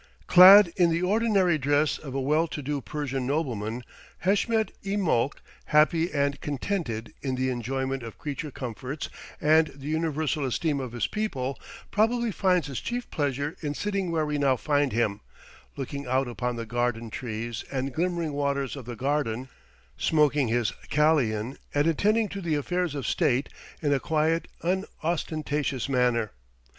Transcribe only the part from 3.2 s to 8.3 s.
nobleman, Heshmet i Molk, happy and contented in the enjoyment of